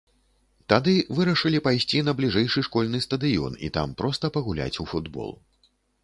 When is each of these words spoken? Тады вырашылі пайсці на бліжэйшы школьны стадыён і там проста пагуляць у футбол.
Тады 0.71 0.93
вырашылі 1.17 1.59
пайсці 1.67 1.99
на 2.07 2.15
бліжэйшы 2.21 2.63
школьны 2.67 3.01
стадыён 3.07 3.53
і 3.67 3.69
там 3.75 3.93
проста 3.99 4.31
пагуляць 4.39 4.79
у 4.85 4.87
футбол. 4.95 5.31